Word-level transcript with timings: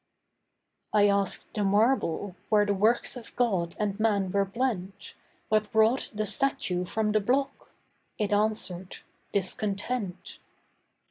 I 0.93 1.07
asked 1.09 1.53
the 1.53 1.63
marble, 1.63 2.35
where 2.49 2.65
the 2.65 2.73
works 2.73 3.15
of 3.15 3.35
God 3.35 3.75
and 3.79 3.99
man 3.99 4.31
were 4.31 4.45
blent, 4.45 5.13
What 5.47 5.71
brought 5.71 6.09
the 6.11 6.25
statue 6.25 6.85
from 6.85 7.11
the 7.11 7.19
block. 7.19 7.69
It 8.17 8.33
answered, 8.33 8.97
'Discontent. 9.31 10.39